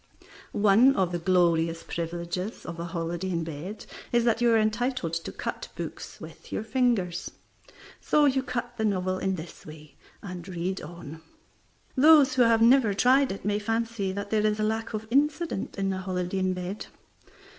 One 0.53 0.95
of 0.95 1.11
the 1.11 1.19
glorious 1.19 1.83
privileges 1.83 2.65
of 2.65 2.79
a 2.79 2.85
holiday 2.85 3.29
in 3.29 3.43
bed 3.43 3.85
is 4.11 4.23
that 4.23 4.41
you 4.41 4.49
are 4.49 4.57
entitled 4.57 5.13
to 5.13 5.31
cut 5.31 5.67
books 5.75 6.19
with 6.19 6.51
your 6.51 6.63
fingers. 6.63 7.29
So 7.99 8.25
you 8.25 8.41
cut 8.41 8.77
the 8.77 8.83
novel 8.85 9.19
in 9.19 9.35
this 9.35 9.63
way, 9.63 9.97
and 10.23 10.47
read 10.47 10.81
on. 10.81 11.21
Those 11.95 12.33
who 12.33 12.41
have 12.41 12.63
never 12.63 12.95
tried 12.95 13.31
it 13.31 13.45
may 13.45 13.59
fancy 13.59 14.11
that 14.11 14.31
there 14.31 14.43
is 14.47 14.59
a 14.59 14.63
lack 14.63 14.95
of 14.95 15.05
incident 15.11 15.77
in 15.77 15.93
a 15.93 15.99
holiday 15.99 16.39
in 16.39 16.53
bed. 16.55 16.87